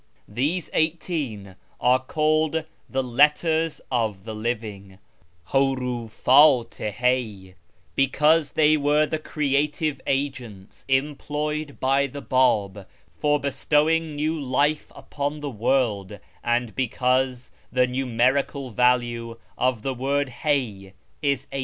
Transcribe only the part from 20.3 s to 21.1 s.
Hctyy